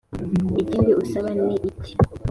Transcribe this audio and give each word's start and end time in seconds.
ikindi 0.63 0.91
usaba 1.03 1.29
ni 1.45 1.55
iki? 1.67 1.93